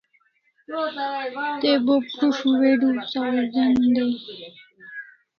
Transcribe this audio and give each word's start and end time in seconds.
Te 1.61 1.71
bo 1.85 1.95
prus't 2.11 2.39
video 2.61 2.89
sawzen 3.11 3.85
day 3.93 4.11